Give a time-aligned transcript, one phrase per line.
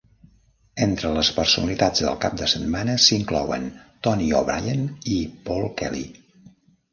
[0.83, 3.69] Entre les personalitats del cap de setmana s'inclouen
[4.09, 4.83] Tony O'Brien
[5.19, 5.19] i
[5.51, 6.03] Paul Kelly.